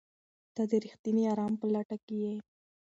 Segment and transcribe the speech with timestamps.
[0.55, 2.35] ته د رښتیني ارام په لټه کې یې؟